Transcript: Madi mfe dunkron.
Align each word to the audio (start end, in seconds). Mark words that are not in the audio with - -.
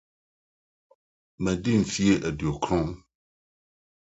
Madi 1.43 1.71
mfe 1.81 2.07
dunkron. 2.37 2.87